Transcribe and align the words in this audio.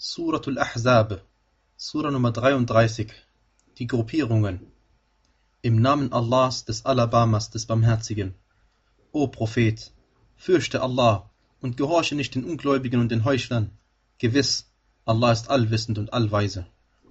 Suratul 0.00 0.60
Ahzab, 0.60 1.22
Sura 1.76 2.12
Nummer 2.12 2.30
33, 2.30 3.12
die 3.78 3.88
Gruppierungen. 3.88 4.60
Im 5.60 5.82
Namen 5.82 6.12
Allahs, 6.12 6.64
des 6.64 6.86
Alabamas, 6.86 7.50
des 7.50 7.66
Barmherzigen. 7.66 8.36
O 9.10 9.26
Prophet, 9.26 9.90
fürchte 10.36 10.82
Allah 10.82 11.28
und 11.60 11.76
gehorche 11.76 12.14
nicht 12.14 12.36
den 12.36 12.44
Ungläubigen 12.44 13.00
und 13.00 13.10
den 13.10 13.24
Heuchlern. 13.24 13.72
Gewiss, 14.18 14.70
Allah 15.04 15.32
ist 15.32 15.50
allwissend 15.50 15.98
und 15.98 16.12
allweise. 16.12 16.66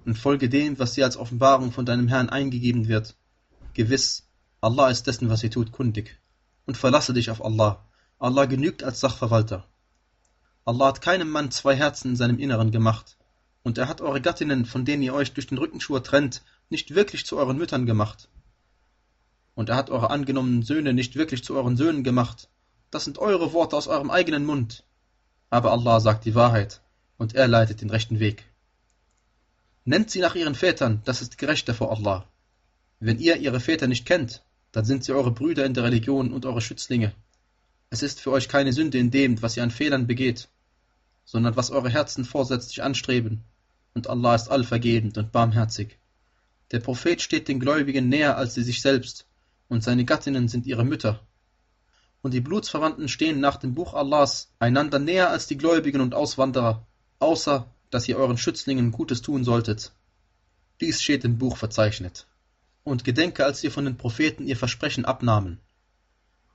Und 0.06 0.18
folge 0.18 0.48
dem, 0.48 0.78
was 0.78 0.94
dir 0.94 1.04
als 1.04 1.18
Offenbarung 1.18 1.72
von 1.72 1.84
deinem 1.84 2.08
Herrn 2.08 2.30
eingegeben 2.30 2.88
wird. 2.88 3.16
Gewiss, 3.74 4.26
Allah 4.62 4.88
ist 4.88 5.06
dessen, 5.06 5.28
was 5.28 5.44
ihr 5.44 5.50
tut, 5.50 5.72
kundig. 5.72 6.18
Und 6.64 6.78
verlasse 6.78 7.12
dich 7.12 7.30
auf 7.30 7.44
Allah. 7.44 7.84
Allah 8.18 8.46
genügt 8.46 8.82
als 8.82 9.00
Sachverwalter. 9.00 9.68
Allah 10.68 10.88
hat 10.88 11.00
keinem 11.00 11.30
Mann 11.30 11.50
zwei 11.50 11.74
Herzen 11.74 12.10
in 12.10 12.16
seinem 12.16 12.38
Inneren 12.38 12.70
gemacht. 12.70 13.16
Und 13.62 13.78
er 13.78 13.88
hat 13.88 14.02
eure 14.02 14.20
Gattinnen, 14.20 14.66
von 14.66 14.84
denen 14.84 15.02
ihr 15.02 15.14
euch 15.14 15.32
durch 15.32 15.46
den 15.46 15.56
Rückenschwur 15.56 16.04
trennt, 16.04 16.42
nicht 16.68 16.94
wirklich 16.94 17.24
zu 17.24 17.38
euren 17.38 17.56
Müttern 17.56 17.86
gemacht. 17.86 18.28
Und 19.54 19.70
er 19.70 19.76
hat 19.76 19.88
eure 19.88 20.10
angenommenen 20.10 20.62
Söhne 20.62 20.92
nicht 20.92 21.16
wirklich 21.16 21.42
zu 21.42 21.56
euren 21.56 21.78
Söhnen 21.78 22.04
gemacht. 22.04 22.50
Das 22.90 23.06
sind 23.06 23.16
eure 23.16 23.54
Worte 23.54 23.76
aus 23.78 23.88
eurem 23.88 24.10
eigenen 24.10 24.44
Mund. 24.44 24.84
Aber 25.48 25.72
Allah 25.72 26.00
sagt 26.00 26.26
die 26.26 26.34
Wahrheit, 26.34 26.82
und 27.16 27.34
er 27.34 27.48
leitet 27.48 27.80
den 27.80 27.88
rechten 27.88 28.20
Weg. 28.20 28.44
Nennt 29.86 30.10
sie 30.10 30.20
nach 30.20 30.34
ihren 30.34 30.54
Vätern, 30.54 31.00
das 31.06 31.22
ist 31.22 31.38
gerechter 31.38 31.72
vor 31.72 31.96
Allah. 31.96 32.26
Wenn 33.00 33.18
ihr 33.20 33.38
ihre 33.38 33.60
Väter 33.60 33.86
nicht 33.86 34.04
kennt, 34.04 34.42
dann 34.72 34.84
sind 34.84 35.02
sie 35.02 35.12
eure 35.12 35.30
Brüder 35.30 35.64
in 35.64 35.72
der 35.72 35.84
Religion 35.84 36.30
und 36.30 36.44
eure 36.44 36.60
Schützlinge. 36.60 37.14
Es 37.88 38.02
ist 38.02 38.20
für 38.20 38.32
euch 38.32 38.50
keine 38.50 38.74
Sünde 38.74 38.98
in 38.98 39.10
dem, 39.10 39.40
was 39.40 39.56
ihr 39.56 39.62
an 39.62 39.70
Fehlern 39.70 40.06
begeht 40.06 40.50
sondern 41.28 41.56
was 41.56 41.70
eure 41.70 41.90
Herzen 41.90 42.24
vorsätzlich 42.24 42.82
anstreben, 42.82 43.44
und 43.92 44.08
Allah 44.08 44.34
ist 44.34 44.48
allvergebend 44.48 45.18
und 45.18 45.30
barmherzig. 45.30 45.98
Der 46.70 46.80
Prophet 46.80 47.20
steht 47.20 47.48
den 47.48 47.60
Gläubigen 47.60 48.08
näher 48.08 48.38
als 48.38 48.54
sie 48.54 48.62
sich 48.62 48.80
selbst, 48.80 49.26
und 49.68 49.84
seine 49.84 50.06
Gattinnen 50.06 50.48
sind 50.48 50.64
ihre 50.64 50.86
Mütter. 50.86 51.20
Und 52.22 52.32
die 52.32 52.40
Blutsverwandten 52.40 53.08
stehen 53.08 53.40
nach 53.40 53.58
dem 53.58 53.74
Buch 53.74 53.92
Allahs 53.92 54.54
einander 54.58 54.98
näher 54.98 55.28
als 55.28 55.46
die 55.46 55.58
Gläubigen 55.58 56.00
und 56.00 56.14
Auswanderer, 56.14 56.86
außer 57.18 57.70
dass 57.90 58.08
ihr 58.08 58.16
euren 58.16 58.38
Schützlingen 58.38 58.90
Gutes 58.90 59.20
tun 59.20 59.44
solltet. 59.44 59.92
Dies 60.80 61.02
steht 61.02 61.26
im 61.26 61.36
Buch 61.36 61.58
verzeichnet. 61.58 62.26
Und 62.84 63.04
gedenke, 63.04 63.44
als 63.44 63.62
wir 63.62 63.70
von 63.70 63.84
den 63.84 63.98
Propheten 63.98 64.46
ihr 64.46 64.56
Versprechen 64.56 65.04
abnahmen. 65.04 65.60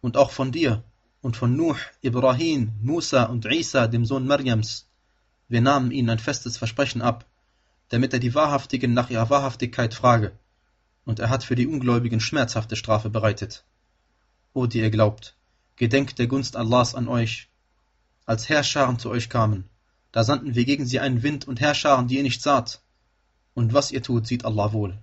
Und 0.01 0.17
auch 0.17 0.31
von 0.31 0.51
dir, 0.51 0.83
und 1.23 1.37
von 1.37 1.55
Nuh, 1.55 1.77
Ibrahim, 2.01 2.73
Musa 2.81 3.23
und 3.23 3.45
Isa, 3.45 3.87
dem 3.87 4.05
Sohn 4.05 4.27
Mariams. 4.27 4.87
Wir 5.47 5.61
nahmen 5.61 5.91
ihnen 5.91 6.09
ein 6.09 6.19
festes 6.19 6.57
Versprechen 6.57 7.01
ab, 7.01 7.25
damit 7.87 8.11
er 8.11 8.19
die 8.19 8.35
Wahrhaftigen 8.35 8.93
nach 8.93 9.09
ihrer 9.09 9.29
Wahrhaftigkeit 9.29 9.93
frage, 9.93 10.33
und 11.05 11.19
er 11.19 11.29
hat 11.29 11.45
für 11.45 11.55
die 11.55 11.65
Ungläubigen 11.65 12.19
schmerzhafte 12.19 12.75
Strafe 12.75 13.09
bereitet. 13.09 13.63
O 14.53 14.65
die 14.67 14.79
ihr 14.79 14.89
glaubt, 14.89 15.33
gedenkt 15.77 16.19
der 16.19 16.27
Gunst 16.27 16.57
Allahs 16.57 16.93
an 16.93 17.07
euch. 17.07 17.47
Als 18.25 18.49
Herrscharen 18.49 18.99
zu 18.99 19.09
euch 19.09 19.29
kamen, 19.29 19.69
da 20.11 20.25
sandten 20.25 20.55
wir 20.55 20.65
gegen 20.65 20.85
sie 20.85 20.99
einen 20.99 21.23
Wind 21.23 21.47
und 21.47 21.61
Herrscharen, 21.61 22.09
die 22.09 22.17
ihr 22.17 22.23
nicht 22.23 22.41
saht. 22.41 22.81
Und 23.53 23.73
was 23.73 23.91
ihr 23.91 24.03
tut, 24.03 24.27
sieht 24.27 24.43
Allah 24.43 24.73
wohl. 24.73 24.97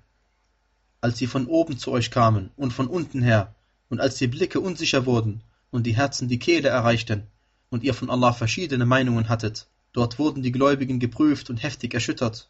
Als 1.01 1.17
sie 1.17 1.27
von 1.27 1.47
oben 1.47 1.79
zu 1.79 1.91
euch 1.93 2.11
kamen 2.11 2.51
und 2.57 2.75
von 2.75 2.89
unten 2.89 3.23
her, 3.23 3.55
und 3.89 4.01
als 4.01 4.17
die 4.17 4.29
Blicke 4.29 4.61
unsicher 4.61 5.07
wurden, 5.07 5.43
und 5.71 5.85
die 5.85 5.97
Herzen 5.97 6.29
die 6.29 6.39
Kehle 6.39 6.69
erreichten, 6.69 7.27
und 7.71 7.85
ihr 7.85 7.95
von 7.95 8.11
Allah 8.11 8.33
verschiedene 8.33 8.87
Meinungen 8.87 9.29
hattet, 9.29 9.67
dort 9.93 10.19
wurden 10.19 10.43
die 10.43 10.53
Gläubigen 10.53 10.99
geprüft 10.99 11.51
und 11.51 11.63
heftig 11.63 11.95
erschüttert. 11.95 12.49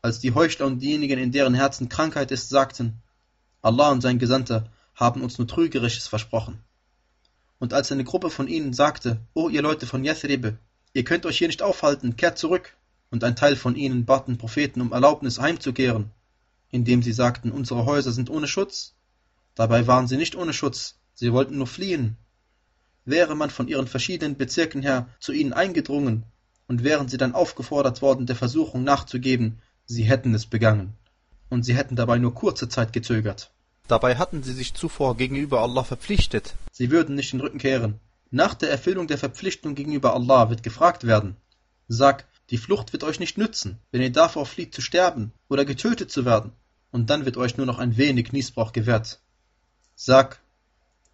Als 0.00 0.20
die 0.20 0.34
Heuchler 0.34 0.66
und 0.66 0.80
diejenigen, 0.80 1.18
in 1.18 1.32
deren 1.32 1.54
Herzen 1.54 1.88
Krankheit 1.88 2.30
ist, 2.30 2.48
sagten, 2.48 3.02
Allah 3.60 3.90
und 3.90 4.00
sein 4.00 4.18
Gesandter 4.18 4.68
haben 4.94 5.22
uns 5.22 5.38
nur 5.38 5.46
Trügerisches 5.46 6.08
versprochen. 6.08 6.58
Und 7.58 7.72
als 7.72 7.92
eine 7.92 8.04
Gruppe 8.04 8.30
von 8.30 8.48
ihnen 8.48 8.72
sagte, 8.72 9.20
O 9.34 9.48
ihr 9.48 9.62
Leute 9.62 9.86
von 9.86 10.04
Yathrib, 10.04 10.56
ihr 10.94 11.04
könnt 11.04 11.26
euch 11.26 11.38
hier 11.38 11.46
nicht 11.46 11.62
aufhalten, 11.62 12.16
kehrt 12.16 12.38
zurück, 12.38 12.76
und 13.10 13.22
ein 13.22 13.36
Teil 13.36 13.56
von 13.56 13.76
ihnen 13.76 14.04
bat 14.04 14.26
den 14.26 14.38
Propheten 14.38 14.80
um 14.80 14.92
Erlaubnis 14.92 15.38
heimzukehren, 15.38 16.10
indem 16.70 17.02
sie 17.02 17.12
sagten, 17.12 17.52
unsere 17.52 17.84
Häuser 17.84 18.10
sind 18.10 18.30
ohne 18.30 18.48
Schutz. 18.48 18.94
Dabei 19.54 19.86
waren 19.86 20.08
sie 20.08 20.16
nicht 20.16 20.34
ohne 20.34 20.52
Schutz, 20.52 20.96
Sie 21.14 21.32
wollten 21.32 21.58
nur 21.58 21.66
fliehen. 21.66 22.16
Wäre 23.04 23.34
man 23.34 23.50
von 23.50 23.68
ihren 23.68 23.86
verschiedenen 23.86 24.36
Bezirken 24.36 24.82
her 24.82 25.08
zu 25.20 25.32
ihnen 25.32 25.52
eingedrungen, 25.52 26.24
und 26.68 26.84
wären 26.84 27.08
sie 27.08 27.18
dann 27.18 27.34
aufgefordert 27.34 28.00
worden, 28.00 28.26
der 28.26 28.36
Versuchung 28.36 28.84
nachzugeben, 28.84 29.58
sie 29.84 30.04
hätten 30.04 30.34
es 30.34 30.46
begangen. 30.46 30.94
Und 31.50 31.64
sie 31.64 31.74
hätten 31.74 31.96
dabei 31.96 32.18
nur 32.18 32.34
kurze 32.34 32.68
Zeit 32.68 32.92
gezögert. 32.92 33.50
Dabei 33.88 34.16
hatten 34.16 34.42
sie 34.42 34.54
sich 34.54 34.72
zuvor 34.72 35.16
gegenüber 35.16 35.60
Allah 35.60 35.84
verpflichtet. 35.84 36.54
Sie 36.70 36.90
würden 36.90 37.14
nicht 37.14 37.32
den 37.32 37.40
Rücken 37.40 37.58
kehren. 37.58 38.00
Nach 38.30 38.54
der 38.54 38.70
Erfüllung 38.70 39.06
der 39.06 39.18
Verpflichtung 39.18 39.74
gegenüber 39.74 40.14
Allah 40.14 40.48
wird 40.48 40.62
gefragt 40.62 41.04
werden. 41.04 41.36
Sag, 41.88 42.26
die 42.48 42.58
Flucht 42.58 42.92
wird 42.94 43.04
euch 43.04 43.20
nicht 43.20 43.36
nützen, 43.36 43.78
wenn 43.90 44.00
ihr 44.00 44.12
davor 44.12 44.46
flieht 44.46 44.74
zu 44.74 44.80
sterben 44.80 45.32
oder 45.48 45.66
getötet 45.66 46.10
zu 46.10 46.24
werden, 46.24 46.52
und 46.90 47.10
dann 47.10 47.26
wird 47.26 47.36
euch 47.36 47.58
nur 47.58 47.66
noch 47.66 47.78
ein 47.78 47.98
wenig 47.98 48.32
Niesbrauch 48.32 48.72
gewährt. 48.72 49.20
Sag, 49.94 50.40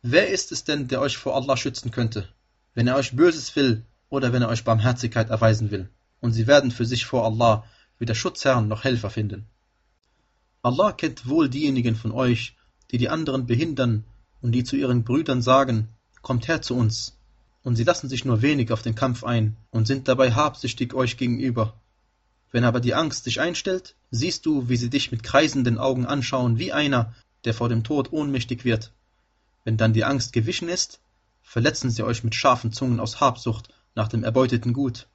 Wer 0.03 0.29
ist 0.29 0.53
es 0.53 0.63
denn, 0.63 0.87
der 0.87 1.01
euch 1.01 1.17
vor 1.17 1.35
Allah 1.35 1.57
schützen 1.57 1.91
könnte, 1.91 2.29
wenn 2.75 2.87
er 2.87 2.97
euch 2.97 3.17
Böses 3.17 3.57
will 3.57 3.85
oder 4.09 4.33
wenn 4.33 4.43
er 4.43 4.49
euch 4.49 4.63
Barmherzigkeit 4.63 5.29
erweisen 5.29 5.73
will? 5.73 5.89
Und 6.21 6.33
sie 6.33 6.47
werden 6.47 6.71
für 6.71 6.85
sich 6.85 7.05
vor 7.05 7.25
Allah 7.25 7.65
weder 7.99 8.15
Schutzherrn 8.15 8.69
noch 8.69 8.85
Helfer 8.85 9.11
finden. 9.11 9.47
Allah 10.63 10.93
kennt 10.93 11.29
wohl 11.29 11.49
diejenigen 11.49 11.97
von 11.97 12.13
euch, 12.13 12.57
die 12.91 12.99
die 12.99 13.09
anderen 13.09 13.47
behindern 13.47 14.05
und 14.41 14.53
die 14.53 14.65
zu 14.65 14.77
ihren 14.77 15.03
Brüdern 15.03 15.43
sagen, 15.43 15.89
kommt 16.23 16.47
her 16.47 16.63
zu 16.63 16.77
uns. 16.77 17.17
Und 17.65 17.75
sie 17.75 17.85
lassen 17.85 18.09
sich 18.09 18.25
nur 18.25 18.41
wenig 18.41 18.71
auf 18.73 18.83
den 18.83 18.95
Kampf 18.95 19.25
ein 19.25 19.57
und 19.71 19.87
sind 19.87 20.07
dabei 20.07 20.33
habsüchtig 20.33 20.95
euch 20.95 21.17
gegenüber. 21.17 21.75
Wenn 22.53 22.65
aber 22.65 22.81
die 22.81 22.95
Angst 22.95 23.25
sich 23.25 23.41
einstellt, 23.41 23.97
siehst 24.11 24.47
du, 24.47 24.69
wie 24.69 24.77
sie 24.77 24.91
dich 24.91 25.11
mit 25.11 25.23
kreisenden 25.23 25.77
Augen 25.77 26.07
anschauen, 26.07 26.59
wie 26.59 26.73
einer, 26.73 27.15
der 27.45 27.53
vor 27.53 27.69
dem 27.69 27.85
Tod 27.85 28.13
ohnmächtig 28.13 28.65
wird. 28.65 28.93
Wenn 29.69 29.77
dann 29.77 29.93
die 29.93 30.07
Angst 30.07 30.33
gewichen 30.33 30.71
ist, 30.71 30.99
verletzen 31.43 31.91
sie 31.91 32.03
euch 32.03 32.25
mit 32.25 32.35
scharfen 32.35 32.73
Zungen 32.73 33.01
aus 33.01 33.21
Habsucht 33.21 33.69
nach 33.95 34.09
dem 34.09 34.25
erbeuteten 34.25 34.73
Gut. 34.73 35.09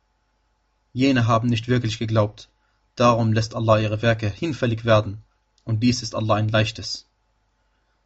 Jene 0.92 1.26
haben 1.26 1.50
nicht 1.50 1.70
wirklich 1.70 1.98
geglaubt, 1.98 2.50
darum 2.94 3.34
lässt 3.34 3.56
Allah 3.56 3.80
ihre 3.80 4.04
Werke 4.04 4.30
hinfällig 4.30 4.86
werden, 4.86 5.24
und 5.64 5.82
dies 5.82 6.04
ist 6.04 6.14
Allah 6.14 6.36
ein 6.36 6.50
leichtes. 6.50 7.08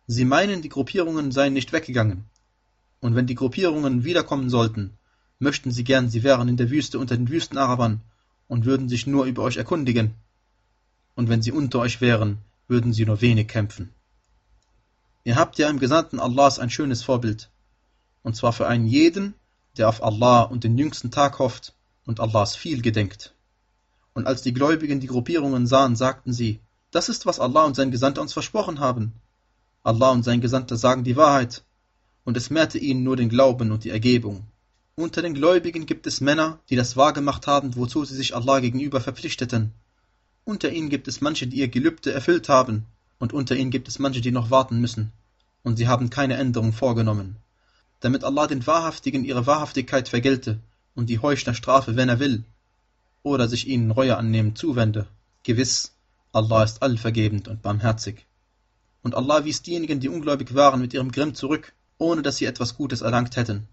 Sie 0.07 0.23
meinen, 0.23 0.61
die 0.61 0.69
Gruppierungen 0.69 1.33
seien 1.33 1.51
nicht 1.51 1.73
weggegangen, 1.73 2.23
und 3.01 3.13
wenn 3.13 3.27
die 3.27 3.35
Gruppierungen 3.35 4.05
wiederkommen 4.05 4.49
sollten, 4.49 4.97
möchten 5.39 5.71
sie 5.71 5.83
gern, 5.83 6.09
sie 6.09 6.23
wären 6.23 6.47
in 6.47 6.55
der 6.55 6.69
Wüste 6.69 6.97
unter 6.97 7.17
den 7.17 7.27
Wüstenarabern 7.27 7.99
und 8.47 8.63
würden 8.63 8.87
sich 8.87 9.05
nur 9.05 9.25
über 9.25 9.43
euch 9.43 9.57
erkundigen, 9.57 10.13
und 11.13 11.27
wenn 11.27 11.41
sie 11.41 11.51
unter 11.51 11.79
euch 11.79 11.99
wären, 11.99 12.37
würden 12.69 12.93
sie 12.93 13.05
nur 13.05 13.19
wenig 13.19 13.49
kämpfen. 13.49 13.93
Ihr 15.27 15.35
habt 15.35 15.57
ja 15.57 15.69
im 15.69 15.77
Gesandten 15.77 16.21
Allahs 16.21 16.57
ein 16.57 16.69
schönes 16.69 17.03
Vorbild. 17.03 17.49
Und 18.23 18.37
zwar 18.37 18.53
für 18.53 18.65
einen 18.65 18.87
jeden, 18.87 19.33
der 19.75 19.89
auf 19.89 20.01
Allah 20.01 20.43
und 20.43 20.63
den 20.63 20.77
jüngsten 20.77 21.11
Tag 21.11 21.39
hofft 21.39 21.73
und 22.05 22.21
Allahs 22.21 22.55
viel 22.55 22.81
gedenkt. 22.81 23.33
Und 24.13 24.25
als 24.25 24.41
die 24.41 24.53
Gläubigen 24.53 25.01
die 25.01 25.07
Gruppierungen 25.07 25.67
sahen, 25.67 25.97
sagten 25.97 26.31
sie, 26.31 26.61
das 26.91 27.09
ist, 27.09 27.25
was 27.25 27.41
Allah 27.41 27.65
und 27.65 27.75
sein 27.75 27.91
Gesandter 27.91 28.21
uns 28.21 28.31
versprochen 28.31 28.79
haben. 28.79 29.11
Allah 29.83 30.11
und 30.11 30.23
sein 30.23 30.39
Gesandter 30.39 30.77
sagen 30.77 31.03
die 31.03 31.17
Wahrheit, 31.17 31.65
und 32.23 32.37
es 32.37 32.49
mehrte 32.49 32.77
ihnen 32.77 33.03
nur 33.03 33.17
den 33.17 33.27
Glauben 33.27 33.71
und 33.71 33.83
die 33.83 33.89
Ergebung. 33.89 34.47
Unter 34.95 35.21
den 35.21 35.33
Gläubigen 35.33 35.85
gibt 35.85 36.07
es 36.07 36.21
Männer, 36.21 36.59
die 36.69 36.77
das 36.77 36.95
wahrgemacht 36.95 37.47
haben, 37.47 37.75
wozu 37.75 38.05
sie 38.05 38.15
sich 38.15 38.33
Allah 38.33 38.61
gegenüber 38.61 39.01
verpflichteten. 39.01 39.73
Unter 40.45 40.71
ihnen 40.71 40.87
gibt 40.87 41.09
es 41.09 41.19
manche, 41.19 41.47
die 41.47 41.57
ihr 41.57 41.67
Gelübde 41.67 42.13
erfüllt 42.13 42.47
haben, 42.47 42.85
und 43.19 43.33
unter 43.33 43.55
ihnen 43.55 43.71
gibt 43.71 43.87
es 43.87 43.99
manche, 43.99 44.21
die 44.21 44.31
noch 44.31 44.51
warten 44.51 44.79
müssen 44.79 45.11
und 45.63 45.75
sie 45.75 45.87
haben 45.87 46.09
keine 46.09 46.37
Änderung 46.37 46.71
vorgenommen, 46.71 47.35
damit 47.99 48.23
Allah 48.23 48.47
den 48.47 48.65
Wahrhaftigen 48.65 49.25
ihre 49.25 49.45
Wahrhaftigkeit 49.45 50.07
vergelte 50.07 50.59
und 50.95 51.09
die 51.09 51.19
Heuchler 51.19 51.53
strafe, 51.53 51.95
wenn 51.95 52.09
er 52.09 52.19
will, 52.19 52.45
oder 53.21 53.49
sich 53.49 53.67
ihnen 53.67 53.91
Reue 53.91 54.15
annehmen 54.15 54.55
zuwende. 54.55 55.07
Gewiss, 55.43 55.93
Allah 56.31 56.63
ist 56.63 56.81
allvergebend 56.81 57.47
und 57.49 57.61
barmherzig. 57.61 58.25
Und 59.03 59.15
Allah 59.15 59.43
wies 59.43 59.61
diejenigen, 59.61 59.99
die 59.99 60.09
ungläubig 60.09 60.55
waren, 60.55 60.79
mit 60.81 60.93
ihrem 60.93 61.11
Grimm 61.11 61.35
zurück, 61.35 61.73
ohne 61.97 62.21
dass 62.21 62.37
sie 62.37 62.45
etwas 62.45 62.75
Gutes 62.75 63.01
erlangt 63.01 63.35
hätten. 63.35 63.67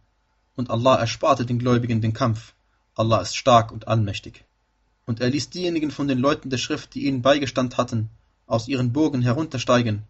Und 0.56 0.70
Allah 0.70 0.96
ersparte 0.96 1.46
den 1.46 1.58
Gläubigen 1.58 2.00
den 2.00 2.12
Kampf. 2.12 2.54
Allah 2.94 3.20
ist 3.20 3.36
stark 3.36 3.70
und 3.72 3.86
allmächtig. 3.88 4.44
Und 5.06 5.20
er 5.20 5.30
ließ 5.30 5.50
diejenigen 5.50 5.90
von 5.90 6.08
den 6.08 6.18
Leuten 6.18 6.50
der 6.50 6.58
Schrift, 6.58 6.94
die 6.94 7.06
ihnen 7.06 7.22
beigestand 7.22 7.76
hatten, 7.76 8.10
aus 8.46 8.68
ihren 8.68 8.92
Burgen 8.92 9.22
heruntersteigen 9.22 10.04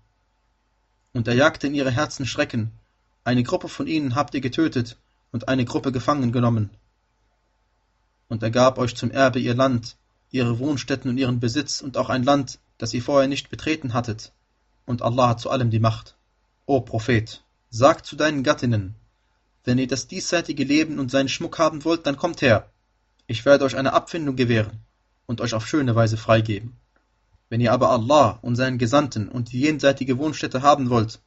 und 1.15 1.29
er 1.29 1.35
jagte 1.35 1.69
in 1.69 1.75
ihre 1.75 1.93
Herzen 1.93 2.27
Schrecken. 2.27 2.73
Eine 3.23 3.45
Gruppe 3.45 3.69
von 3.69 3.87
ihnen 3.87 4.15
habt 4.17 4.35
ihr 4.35 4.41
getötet 4.43 4.99
und 5.33 5.49
eine 5.49 5.65
Gruppe 5.65 5.93
gefangen 5.93 6.33
genommen. 6.33 6.71
und 8.29 8.43
er 8.43 8.51
gab 8.51 8.79
euch 8.79 8.97
zum 8.97 9.11
Erbe 9.11 9.39
ihr 9.39 9.55
Land, 9.55 9.97
ihre 10.31 10.59
Wohnstätten 10.59 11.11
und 11.11 11.19
ihren 11.19 11.39
Besitz 11.39 11.81
und 11.81 11.97
auch 11.97 12.11
ein 12.11 12.25
Land, 12.25 12.59
das 12.79 12.93
ihr 12.93 13.03
vorher 13.03 13.29
nicht 13.29 13.49
betreten 13.49 13.95
hattet. 13.95 14.33
Und 14.87 15.03
Allah 15.03 15.29
hat 15.29 15.41
zu 15.41 15.51
allem 15.51 15.71
die 15.71 15.79
Macht. 15.79 16.17
O 16.67 16.81
Prophet, 16.81 17.45
sag 17.71 18.05
zu 18.05 18.17
deinen 18.17 18.43
Gattinnen, 18.43 18.97
wenn 19.65 19.79
ihr 19.79 19.87
das 19.87 20.09
diesseitige 20.09 20.65
Leben 20.65 20.99
und 20.99 21.11
seinen 21.11 21.29
Schmuck 21.29 21.59
haben 21.59 21.85
wollt, 21.85 22.07
dann 22.07 22.17
kommt 22.17 22.43
her. 22.43 22.71
Ich 23.27 23.45
werde 23.45 23.65
euch 23.65 23.77
eine 23.77 23.93
Abfindung 23.93 24.35
gewähren 24.35 24.81
und 25.27 25.41
euch 25.41 25.55
auf 25.55 25.67
schöne 25.67 25.95
Weise 25.95 26.17
freigeben. 26.17 26.77
Wenn 27.49 27.61
ihr 27.61 27.73
aber 27.73 27.91
Allah 27.91 28.39
und 28.43 28.57
seinen 28.57 28.79
Gesandten 28.79 29.29
und 29.29 29.53
die 29.53 29.61
jenseitige 29.61 30.19
Wohnstätte 30.19 30.63
haben 30.63 30.91
wollt, 30.91 31.21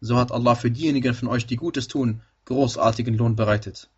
so 0.00 0.18
hat 0.18 0.32
Allah 0.32 0.54
für 0.54 0.70
diejenigen 0.70 1.14
von 1.14 1.28
euch, 1.28 1.46
die 1.46 1.56
Gutes 1.56 1.88
tun, 1.88 2.22
großartigen 2.44 3.16
Lohn 3.16 3.36
bereitet. 3.36 3.88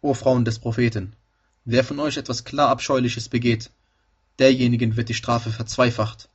O 0.00 0.14
Frauen 0.14 0.44
des 0.44 0.58
Propheten, 0.58 1.16
wer 1.64 1.84
von 1.84 1.98
euch 1.98 2.16
etwas 2.16 2.44
klar 2.44 2.68
Abscheuliches 2.68 3.28
begeht, 3.28 3.70
derjenigen 4.38 4.96
wird 4.96 5.08
die 5.08 5.14
Strafe 5.14 5.50
verzweifacht, 5.50 6.28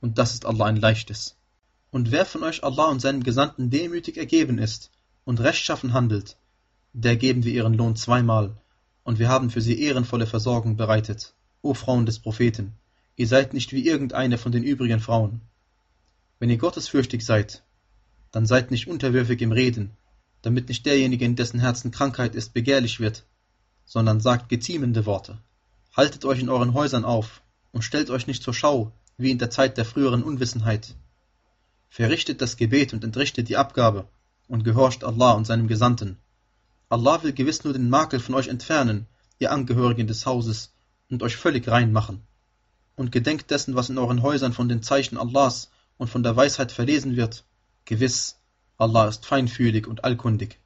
und 0.00 0.18
das 0.18 0.34
ist 0.34 0.46
Allah 0.46 0.66
ein 0.66 0.76
leichtes. 0.76 1.36
Und 1.90 2.10
wer 2.10 2.24
von 2.24 2.42
euch 2.44 2.62
Allah 2.64 2.88
und 2.88 3.00
seinen 3.00 3.22
Gesandten 3.22 3.70
demütig 3.70 4.16
ergeben 4.16 4.58
ist 4.58 4.90
und 5.24 5.40
rechtschaffen 5.40 5.92
handelt, 5.92 6.36
der 6.92 7.16
geben 7.16 7.44
wir 7.44 7.52
ihren 7.52 7.74
Lohn 7.74 7.96
zweimal, 7.96 8.56
und 9.04 9.18
wir 9.18 9.28
haben 9.28 9.50
für 9.50 9.60
sie 9.60 9.80
ehrenvolle 9.80 10.26
Versorgung 10.26 10.76
bereitet. 10.76 11.34
O 11.62 11.74
Frauen 11.74 12.06
des 12.06 12.18
Propheten, 12.18 12.74
ihr 13.20 13.28
seid 13.28 13.52
nicht 13.52 13.74
wie 13.74 13.86
irgendeine 13.86 14.38
von 14.38 14.50
den 14.50 14.64
übrigen 14.64 14.98
Frauen. 14.98 15.42
Wenn 16.38 16.48
ihr 16.48 16.56
gottesfürchtig 16.56 17.22
seid, 17.22 17.62
dann 18.32 18.46
seid 18.46 18.70
nicht 18.70 18.88
unterwürfig 18.88 19.42
im 19.42 19.52
Reden, 19.52 19.90
damit 20.40 20.70
nicht 20.70 20.86
derjenige, 20.86 21.26
in 21.26 21.36
dessen 21.36 21.60
Herzen 21.60 21.90
Krankheit 21.90 22.34
ist, 22.34 22.54
begehrlich 22.54 22.98
wird, 22.98 23.26
sondern 23.84 24.20
sagt 24.20 24.48
geziemende 24.48 25.04
Worte. 25.04 25.36
Haltet 25.94 26.24
euch 26.24 26.40
in 26.40 26.48
euren 26.48 26.72
Häusern 26.72 27.04
auf 27.04 27.42
und 27.72 27.82
stellt 27.82 28.08
euch 28.08 28.26
nicht 28.26 28.42
zur 28.42 28.54
Schau, 28.54 28.90
wie 29.18 29.30
in 29.30 29.38
der 29.38 29.50
Zeit 29.50 29.76
der 29.76 29.84
früheren 29.84 30.22
Unwissenheit. 30.22 30.94
Verrichtet 31.90 32.40
das 32.40 32.56
Gebet 32.56 32.94
und 32.94 33.04
entrichtet 33.04 33.50
die 33.50 33.58
Abgabe 33.58 34.08
und 34.48 34.64
gehorcht 34.64 35.04
Allah 35.04 35.32
und 35.32 35.46
seinem 35.46 35.68
Gesandten. 35.68 36.16
Allah 36.88 37.22
will 37.22 37.34
gewiss 37.34 37.64
nur 37.64 37.74
den 37.74 37.90
Makel 37.90 38.18
von 38.18 38.34
euch 38.34 38.48
entfernen, 38.48 39.08
ihr 39.38 39.52
Angehörigen 39.52 40.06
des 40.06 40.24
Hauses, 40.24 40.72
und 41.10 41.22
euch 41.22 41.36
völlig 41.36 41.68
rein 41.68 41.92
machen. 41.92 42.22
Und 43.00 43.12
gedenkt 43.12 43.50
dessen, 43.50 43.76
was 43.76 43.88
in 43.88 43.96
euren 43.96 44.20
Häusern 44.20 44.52
von 44.52 44.68
den 44.68 44.82
Zeichen 44.82 45.16
Allahs 45.16 45.70
und 45.96 46.08
von 46.08 46.22
der 46.22 46.36
Weisheit 46.36 46.70
verlesen 46.70 47.16
wird. 47.16 47.44
Gewiss, 47.86 48.36
Allah 48.76 49.08
ist 49.08 49.24
feinfühlig 49.24 49.86
und 49.86 50.04
allkundig. 50.04 50.60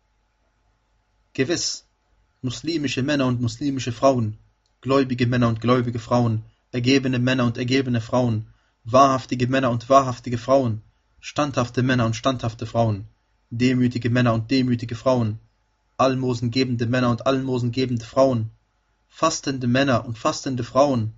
Gewiss, 1.32 1.86
muslimische 2.42 3.04
Männer 3.04 3.26
und 3.26 3.40
muslimische 3.40 3.92
Frauen, 3.92 4.36
gläubige 4.81 5.28
Männer 5.28 5.46
und 5.46 5.60
gläubige 5.60 6.00
Frauen, 6.00 6.42
ergebene 6.72 7.20
Männer 7.20 7.44
und 7.44 7.56
ergebene 7.56 8.00
Frauen, 8.00 8.48
wahrhaftige 8.82 9.46
Männer 9.46 9.70
und 9.70 9.88
wahrhaftige 9.88 10.36
Frauen, 10.36 10.82
standhafte 11.20 11.84
Männer 11.84 12.04
und 12.04 12.16
standhafte 12.16 12.66
Frauen, 12.66 13.06
demütige 13.50 14.10
Männer 14.10 14.34
und 14.34 14.50
demütige 14.50 14.96
Frauen, 14.96 15.38
almosengebende 15.98 16.86
Männer 16.86 17.10
und 17.10 17.28
almosengebende 17.28 18.04
Frauen, 18.04 18.50
fastende 19.06 19.69
Männer 19.69 20.04
und 20.04 20.19
fastende 20.19 20.64
Frauen, 20.64 21.14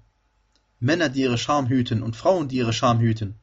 Männer, 0.78 1.08
die 1.08 1.22
ihre 1.22 1.38
Scham 1.38 1.68
hüten 1.68 2.02
und 2.02 2.16
Frauen, 2.16 2.48
die 2.48 2.56
ihre 2.56 2.72
Scham 2.72 3.00
hüten, 3.00 3.34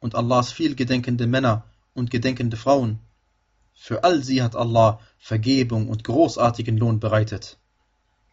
und 0.00 0.14
Allahs 0.14 0.50
vielgedenkende 0.52 1.26
Männer 1.26 1.64
und 1.94 2.10
gedenkende 2.10 2.56
Frauen. 2.56 2.98
Für 3.74 4.02
all 4.04 4.22
sie 4.22 4.42
hat 4.42 4.56
Allah 4.56 5.00
Vergebung 5.18 5.88
und 5.88 6.04
großartigen 6.04 6.76
Lohn 6.76 6.98
bereitet. 6.98 7.58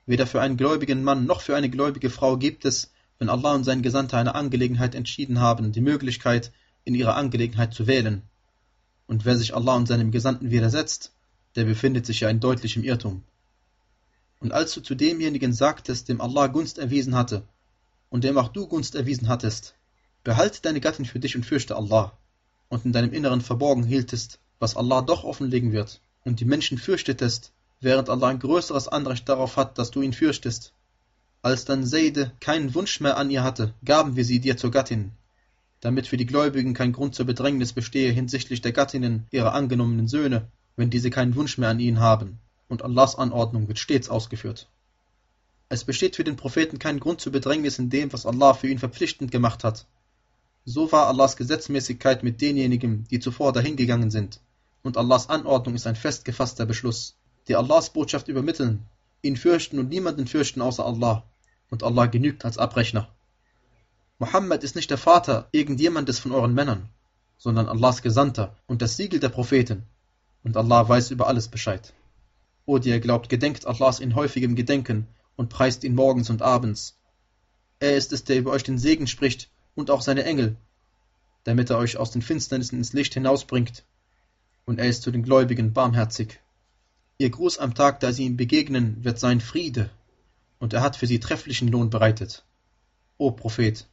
Weder 0.06 0.26
für 0.26 0.42
einen 0.42 0.58
gläubigen 0.58 1.04
Mann 1.04 1.26
noch 1.26 1.42
für 1.42 1.56
eine 1.56 1.70
gläubige 1.70 2.10
Frau 2.10 2.38
gibt 2.38 2.66
es, 2.66 2.92
wenn 3.20 3.30
Allah 3.30 3.54
und 3.54 3.64
sein 3.64 3.82
Gesandter 3.82 4.18
eine 4.18 4.36
Angelegenheit 4.36 4.96
entschieden 4.96 5.40
haben, 5.40 5.72
die 5.72 5.82
Möglichkeit, 5.82 6.52
in 6.86 6.96
ihrer 6.96 7.16
Angelegenheit 7.16 7.74
zu 7.74 7.88
wählen. 7.88 8.24
Und 9.06 9.26
wer 9.26 9.38
sich 9.38 9.56
Allah 9.56 9.76
und 9.76 9.88
seinem 9.88 10.12
Gesandten 10.12 10.50
widersetzt, 10.50 11.14
der 11.56 11.66
befindet 11.66 12.06
sich 12.06 12.22
ja 12.22 12.30
in 12.30 12.40
deutlichem 12.40 12.84
Irrtum. 12.84 13.24
Und 14.40 14.54
als 14.54 14.74
du 14.74 14.82
zu 14.82 14.96
demjenigen 14.96 15.54
sagtest, 15.54 16.10
dem 16.10 16.22
Allah 16.22 16.48
Gunst 16.48 16.78
erwiesen 16.78 17.16
hatte, 17.16 17.44
und 18.10 18.24
dem 18.24 18.38
auch 18.38 18.50
du 18.50 18.68
Gunst 18.68 18.96
erwiesen 18.96 19.28
hattest, 19.28 19.76
behalte 20.24 20.62
deine 20.62 20.82
Gattin 20.82 21.06
für 21.06 21.20
dich 21.20 21.36
und 21.36 21.46
fürchte 21.46 21.76
Allah, 21.76 22.12
und 22.70 22.86
in 22.86 22.94
deinem 22.94 23.14
Inneren 23.14 23.42
verborgen 23.42 23.84
hieltest, 23.84 24.40
was 24.60 24.76
Allah 24.76 25.02
doch 25.02 25.24
offenlegen 25.24 25.72
wird, 25.72 26.02
und 26.24 26.40
die 26.40 26.46
Menschen 26.46 26.78
fürchtetest, 26.78 27.52
während 27.80 28.10
Allah 28.10 28.28
ein 28.28 28.40
größeres 28.40 28.88
Anrecht 28.88 29.30
darauf 29.30 29.56
hat, 29.58 29.78
dass 29.78 29.92
du 29.92 30.02
ihn 30.02 30.14
fürchtest. 30.14 30.74
Als 31.42 31.66
dann 31.66 31.86
Seide 31.86 32.32
keinen 32.40 32.74
Wunsch 32.74 33.00
mehr 33.00 33.18
an 33.18 33.30
ihr 33.30 33.44
hatte, 33.44 33.74
gaben 33.86 34.16
wir 34.16 34.26
sie 34.26 34.40
dir 34.40 34.58
zur 34.58 34.72
Gattin, 34.72 35.12
damit 35.80 36.08
für 36.08 36.18
die 36.18 36.26
Gläubigen 36.26 36.74
kein 36.74 36.92
Grund 36.92 37.14
zur 37.14 37.26
Bedrängnis 37.26 37.72
bestehe 37.72 38.12
hinsichtlich 38.12 38.62
der 38.62 38.72
Gattinnen 38.72 39.28
ihrer 39.32 39.54
angenommenen 39.54 40.08
Söhne, 40.08 40.48
wenn 40.76 40.90
diese 40.90 41.10
keinen 41.10 41.36
Wunsch 41.36 41.58
mehr 41.58 41.70
an 41.70 41.80
ihnen 41.80 42.00
haben, 42.00 42.40
und 42.68 42.84
Allahs 42.84 43.16
Anordnung 43.16 43.68
wird 43.68 43.80
stets 43.80 44.10
ausgeführt. 44.10 44.68
Es 45.70 45.84
besteht 45.84 46.16
für 46.16 46.24
den 46.24 46.38
Propheten 46.38 46.80
kein 46.80 47.00
Grund 47.00 47.20
zur 47.20 47.34
Bedrängnis 47.34 47.78
in 47.78 47.90
dem, 47.90 48.14
was 48.14 48.26
Allah 48.26 48.54
für 48.54 48.68
ihn 48.68 48.80
verpflichtend 48.80 49.32
gemacht 49.32 49.64
hat. 49.64 49.86
So 50.64 50.92
war 50.92 51.08
Allahs 51.08 51.36
Gesetzmäßigkeit 51.36 52.24
mit 52.24 52.42
denjenigen, 52.42 53.06
die 53.10 53.20
zuvor 53.20 53.54
dahingegangen 53.54 54.12
sind, 54.12 54.40
und 54.82 54.98
Allahs 54.98 55.30
Anordnung 55.30 55.76
ist 55.76 55.88
ein 55.88 55.96
festgefasster 55.96 56.66
Beschluss, 56.66 57.18
die 57.48 57.56
Allahs 57.56 57.92
Botschaft 57.92 58.28
übermitteln, 58.28 58.86
ihn 59.22 59.36
fürchten 59.36 59.80
und 59.80 59.90
niemanden 59.90 60.28
fürchten 60.28 60.62
außer 60.62 60.86
Allah, 60.86 61.24
und 61.70 61.84
Allah 61.84 62.06
genügt 62.06 62.46
als 62.46 62.58
Abrechner. 62.58 63.10
Mohammed 64.20 64.64
ist 64.64 64.76
nicht 64.76 64.90
der 64.90 64.98
Vater 64.98 65.50
irgendjemandes 65.52 66.20
von 66.20 66.32
euren 66.32 66.54
Männern, 66.54 66.90
sondern 67.38 67.68
Allahs 67.68 68.02
Gesandter 68.02 68.56
und 68.68 68.82
das 68.82 68.98
Siegel 68.98 69.20
der 69.20 69.30
Propheten. 69.30 69.84
Und 70.44 70.58
Allah 70.58 70.88
weiß 70.88 71.12
über 71.12 71.28
alles 71.28 71.50
Bescheid. 71.50 71.94
O 72.66 72.80
die 72.80 72.90
ihr 72.90 73.00
glaubt, 73.00 73.30
gedenkt 73.30 73.68
Allahs 73.68 74.00
in 74.00 74.16
häufigem 74.16 74.56
Gedenken 74.56 75.08
und 75.38 75.50
preist 75.50 75.86
ihn 75.86 75.96
morgens 75.96 76.30
und 76.30 76.42
abends. 76.42 76.98
Er 77.80 77.96
ist 77.96 78.12
es, 78.12 78.26
der 78.26 78.38
über 78.38 78.52
euch 78.52 78.64
den 78.64 78.78
Segen 78.78 79.08
spricht 79.08 79.50
und 79.76 79.90
auch 79.90 80.02
seine 80.02 80.26
Engel, 80.26 80.58
damit 81.46 81.70
er 81.70 81.78
euch 81.78 81.96
aus 81.96 82.12
den 82.12 82.22
Finsternissen 82.22 82.80
ins 82.80 82.92
Licht 82.92 83.14
hinausbringt. 83.14 83.86
Und 84.66 84.80
er 84.80 84.90
ist 84.90 85.04
zu 85.04 85.12
den 85.12 85.24
Gläubigen 85.24 85.72
barmherzig. 85.72 86.42
Ihr 87.20 87.30
Gruß 87.30 87.60
am 87.60 87.74
Tag, 87.74 88.02
da 88.02 88.12
sie 88.12 88.26
ihm 88.26 88.36
begegnen, 88.36 89.04
wird 89.04 89.20
sein 89.20 89.40
Friede, 89.40 89.90
und 90.60 90.74
er 90.74 90.82
hat 90.82 90.98
für 90.98 91.08
sie 91.08 91.20
trefflichen 91.20 91.68
Lohn 91.70 91.90
bereitet. 91.90 92.44
O 93.18 93.32
Prophet, 93.32 93.88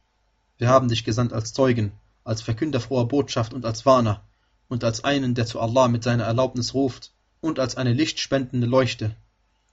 wir 0.57 0.67
haben 0.67 0.89
dich 0.89 1.03
gesandt 1.03 1.31
als 1.31 1.53
Zeugen, 1.53 1.91
als 2.23 2.41
Verkünder 2.41 2.79
froher 2.79 3.07
Botschaft 3.07 3.53
und 3.53 3.65
als 3.65 3.85
Warner 3.85 4.27
und 4.67 4.83
als 4.83 5.03
einen, 5.03 5.35
der 5.35 5.45
zu 5.45 5.59
Allah 5.59 5.87
mit 5.87 6.03
seiner 6.03 6.23
Erlaubnis 6.23 6.73
ruft 6.73 7.13
und 7.39 7.59
als 7.59 7.77
eine 7.77 7.93
lichtspendende 7.93 8.67
Leuchte 8.67 9.15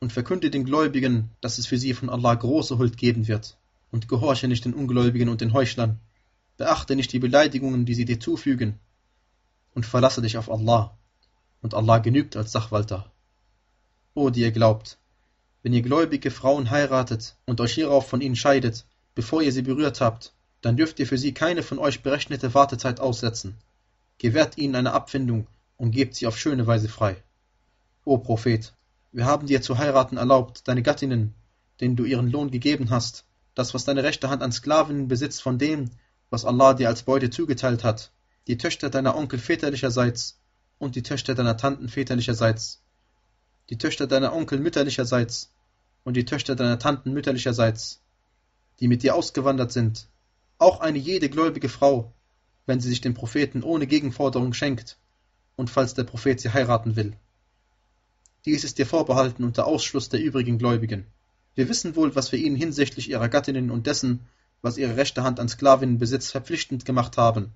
und 0.03 0.13
verkünde 0.13 0.51
den 0.51 0.65
Gläubigen, 0.65 1.31
dass 1.41 1.59
es 1.59 1.69
für 1.69 1.79
sie 1.79 1.95
von 1.95 2.11
Allah 2.11 2.35
große 2.35 2.77
Huld 2.77 2.97
geben 2.97 3.29
wird 3.29 3.57
und 3.93 4.09
gehorche 4.09 4.49
nicht 4.49 4.65
den 4.65 4.75
Ungläubigen 4.75 5.29
und 5.29 5.41
den 5.41 5.53
Heuchlern. 5.53 6.01
Beachte 6.57 6.97
nicht 6.97 7.13
die 7.13 7.21
Beleidigungen, 7.21 7.87
die 7.87 7.95
sie 7.95 8.05
dir 8.05 8.19
zufügen 8.19 8.81
und 9.75 9.87
verlasse 9.87 10.21
dich 10.21 10.37
auf 10.37 10.51
Allah 10.51 10.99
und 11.61 11.75
Allah 11.75 11.99
genügt 11.99 12.37
als 12.37 12.51
Sachwalter. 12.51 13.13
O, 14.15 14.31
die 14.31 14.41
ihr 14.41 14.51
glaubt, 14.51 14.99
wenn 15.63 15.73
ihr 15.73 15.83
gläubige 15.83 16.33
Frauen 16.33 16.71
heiratet 16.71 17.37
und 17.47 17.61
euch 17.61 17.75
hierauf 17.75 18.09
von 18.09 18.21
ihnen 18.21 18.35
scheidet, 18.35 18.85
bevor 19.15 19.41
ihr 19.41 19.53
sie 19.53 19.63
berührt 19.63 20.01
habt, 20.01 20.33
dann 20.63 20.77
dürft 20.77 20.99
ihr 20.99 21.07
für 21.07 21.17
sie 21.17 21.33
keine 21.33 21.63
von 21.63 21.79
euch 21.79 22.03
berechnete 22.03 22.55
Wartezeit 22.55 22.99
aussetzen. 22.99 23.57
Gewährt 24.19 24.59
ihnen 24.59 24.75
eine 24.75 24.95
Abfindung 24.95 25.47
und 25.77 25.93
gebt 25.93 26.17
sie 26.17 26.27
auf 26.27 26.37
schöne 26.37 26.67
Weise 26.67 26.89
frei. 26.89 27.23
O 28.05 28.19
Prophet, 28.19 28.73
wir 29.13 29.27
haben 29.27 29.47
dir 29.47 29.61
zu 29.61 29.79
heiraten 29.79 30.17
erlaubt, 30.17 30.67
deine 30.67 30.83
Gattinnen, 30.83 31.35
denen 31.81 31.97
du 31.97 32.05
ihren 32.05 32.31
Lohn 32.31 32.51
gegeben 32.51 32.91
hast, 32.91 33.27
das, 33.55 33.75
was 33.75 33.85
deine 33.85 34.03
rechte 34.03 34.31
Hand 34.31 34.43
an 34.43 34.53
Sklavinnen 34.53 35.09
besitzt 35.09 35.43
von 35.43 35.59
dem, 35.59 35.91
was 36.31 36.47
Allah 36.47 36.73
dir 36.73 36.89
als 36.89 37.03
Beute 37.03 37.29
zugeteilt 37.29 37.85
hat, 37.85 38.11
die 38.47 38.57
Töchter 38.57 38.89
deiner 38.89 39.15
Onkel 39.15 39.39
väterlicherseits 39.39 40.41
und 40.79 40.97
die 40.97 41.03
Töchter 41.03 41.35
deiner 41.35 41.59
Tanten 41.59 41.89
väterlicherseits, 41.89 42.83
die 43.69 43.77
Töchter 43.77 44.07
deiner 44.07 44.33
Onkel 44.33 44.59
mütterlicherseits 44.59 45.53
und 46.05 46.17
die 46.17 46.25
Töchter 46.25 46.57
deiner 46.57 46.79
Tanten 46.79 47.13
mütterlicherseits, 47.13 48.01
die 48.81 48.89
mit 48.89 49.03
dir 49.03 49.15
ausgewandert 49.15 49.73
sind, 49.73 50.09
auch 50.59 50.81
eine 50.81 50.99
jede 50.99 51.29
gläubige 51.29 51.69
Frau, 51.69 52.13
wenn 52.67 52.81
sie 52.81 52.89
sich 52.89 53.03
dem 53.03 53.15
Propheten 53.15 53.63
ohne 53.63 53.87
Gegenforderung 53.87 54.55
schenkt 54.55 54.97
und 55.57 55.69
falls 55.69 55.95
der 55.95 56.05
Prophet 56.05 56.41
sie 56.41 56.53
heiraten 56.53 56.97
will. 56.97 57.15
Dies 58.45 58.65
ist 58.65 58.79
dir 58.79 58.87
vorbehalten 58.87 59.45
unter 59.45 59.67
Ausschluss 59.67 60.09
der 60.09 60.21
übrigen 60.21 60.59
Gläubigen. 60.59 61.07
Wir 61.55 61.69
wissen 61.69 61.95
wohl, 61.95 62.17
was 62.17 62.33
wir 62.33 62.41
ihnen 62.41 62.57
hinsichtlich 62.57 63.09
ihrer 63.09 63.29
Gattinnen 63.29 63.71
und 63.71 63.87
dessen, 63.87 64.27
was 64.63 64.79
ihre 64.79 64.97
rechte 64.97 65.23
Hand 65.23 65.39
an 65.39 65.49
Sklavinnen 65.49 65.99
besitzt, 65.99 66.33
verpflichtend 66.33 66.85
gemacht 66.85 67.17
haben, 67.17 67.53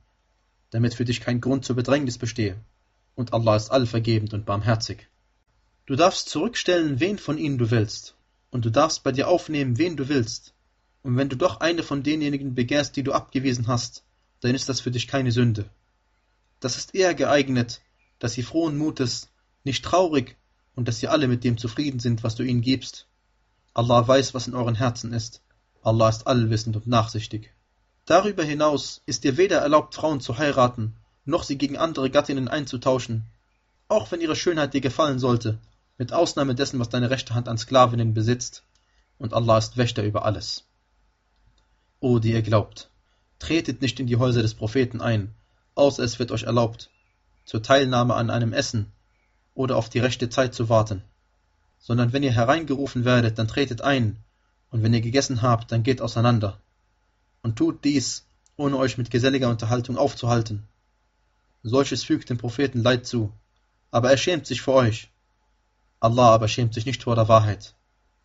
damit 0.70 0.94
für 0.94 1.04
dich 1.04 1.20
kein 1.20 1.40
Grund 1.40 1.64
zur 1.64 1.74
Bedrängnis 1.74 2.18
bestehe. 2.18 2.56
Und 3.16 3.32
Allah 3.32 3.56
ist 3.56 3.70
allvergebend 3.70 4.32
und 4.32 4.46
barmherzig. 4.46 5.08
Du 5.86 5.96
darfst 5.96 6.28
zurückstellen, 6.28 7.00
wen 7.00 7.18
von 7.18 7.36
ihnen 7.36 7.58
du 7.58 7.72
willst, 7.72 8.14
und 8.50 8.64
du 8.64 8.70
darfst 8.70 9.02
bei 9.02 9.10
dir 9.10 9.26
aufnehmen, 9.26 9.78
wen 9.78 9.96
du 9.96 10.08
willst. 10.08 10.54
Und 11.02 11.16
wenn 11.16 11.28
du 11.28 11.36
doch 11.36 11.58
eine 11.60 11.82
von 11.82 12.04
denjenigen 12.04 12.54
begehrst, 12.54 12.94
die 12.94 13.02
du 13.02 13.12
abgewiesen 13.12 13.66
hast, 13.66 14.04
dann 14.40 14.54
ist 14.54 14.68
das 14.68 14.80
für 14.80 14.92
dich 14.92 15.08
keine 15.08 15.32
Sünde. 15.32 15.68
Das 16.60 16.76
ist 16.76 16.94
eher 16.94 17.14
geeignet, 17.14 17.80
dass 18.20 18.34
sie 18.34 18.42
frohen 18.42 18.78
Mutes, 18.78 19.30
nicht 19.64 19.84
traurig 19.84 20.36
und 20.76 20.86
dass 20.86 20.98
sie 20.98 21.08
alle 21.08 21.26
mit 21.26 21.42
dem 21.42 21.58
zufrieden 21.58 21.98
sind, 21.98 22.22
was 22.22 22.36
du 22.36 22.44
ihnen 22.44 22.60
gibst. 22.60 23.08
Allah 23.74 24.06
weiß, 24.06 24.34
was 24.34 24.46
in 24.46 24.54
euren 24.54 24.76
Herzen 24.76 25.12
ist. 25.12 25.42
Allah 25.82 26.08
ist 26.08 26.26
allwissend 26.26 26.76
und 26.76 26.86
nachsichtig. 26.86 27.52
Darüber 28.04 28.44
hinaus 28.44 29.02
ist 29.06 29.24
dir 29.24 29.36
weder 29.36 29.58
erlaubt, 29.58 29.94
Frauen 29.94 30.20
zu 30.20 30.38
heiraten, 30.38 30.94
noch 31.24 31.42
sie 31.42 31.58
gegen 31.58 31.76
andere 31.76 32.10
Gattinnen 32.10 32.46
einzutauschen, 32.46 33.24
auch 33.88 34.12
wenn 34.12 34.20
ihre 34.20 34.36
Schönheit 34.36 34.74
dir 34.74 34.80
gefallen 34.80 35.18
sollte, 35.18 35.58
mit 35.98 36.12
Ausnahme 36.12 36.54
dessen, 36.54 36.78
was 36.78 36.88
deine 36.88 37.10
rechte 37.10 37.34
Hand 37.34 37.48
an 37.48 37.58
Sklavinnen 37.58 38.14
besitzt, 38.14 38.62
und 39.18 39.32
Allah 39.32 39.58
ist 39.58 39.76
Wächter 39.76 40.04
über 40.04 40.24
alles. 40.24 40.64
O, 42.00 42.18
die 42.18 42.32
ihr 42.32 42.42
glaubt, 42.42 42.90
tretet 43.38 43.80
nicht 43.80 43.98
in 43.98 44.06
die 44.06 44.16
Häuser 44.16 44.42
des 44.42 44.54
Propheten 44.54 45.00
ein, 45.00 45.34
außer 45.74 46.02
es 46.02 46.18
wird 46.18 46.32
euch 46.32 46.42
erlaubt, 46.42 46.90
zur 47.44 47.62
Teilnahme 47.62 48.14
an 48.14 48.30
einem 48.30 48.52
Essen 48.52 48.92
oder 49.56 49.76
auf 49.76 49.88
die 49.88 49.98
rechte 49.98 50.28
Zeit 50.28 50.54
zu 50.54 50.68
warten, 50.68 51.02
sondern 51.78 52.12
wenn 52.12 52.22
ihr 52.22 52.32
hereingerufen 52.32 53.04
werdet, 53.04 53.38
dann 53.38 53.48
tretet 53.48 53.80
ein, 53.80 54.18
und 54.70 54.82
wenn 54.82 54.94
ihr 54.94 55.00
gegessen 55.00 55.42
habt, 55.42 55.72
dann 55.72 55.82
geht 55.82 56.02
auseinander, 56.02 56.60
und 57.42 57.56
tut 57.56 57.84
dies, 57.84 58.26
ohne 58.56 58.76
euch 58.76 58.98
mit 58.98 59.10
geselliger 59.10 59.48
Unterhaltung 59.48 59.96
aufzuhalten. 59.96 60.62
Solches 61.62 62.04
fügt 62.04 62.28
dem 62.30 62.38
Propheten 62.38 62.82
Leid 62.82 63.06
zu, 63.06 63.32
aber 63.90 64.10
er 64.10 64.18
schämt 64.18 64.46
sich 64.46 64.60
vor 64.60 64.74
euch. 64.74 65.10
Allah 66.00 66.34
aber 66.34 66.48
schämt 66.48 66.74
sich 66.74 66.86
nicht 66.86 67.02
vor 67.02 67.16
der 67.16 67.28
Wahrheit. 67.28 67.74